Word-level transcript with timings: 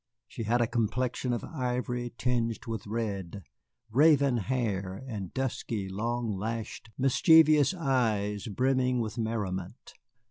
She 0.27 0.45
had 0.45 0.61
a 0.61 0.65
complexion 0.65 1.31
of 1.31 1.43
ivory 1.43 2.11
tinged 2.17 2.65
with 2.65 2.87
red, 2.87 3.43
raven 3.91 4.37
hair, 4.37 5.03
and 5.05 5.31
dusky, 5.31 5.87
long 5.87 6.35
lashed, 6.35 6.89
mischievous 6.97 7.75
eyes 7.75 8.47
brimming 8.47 8.99
with 8.99 9.19
merriment. 9.19 9.93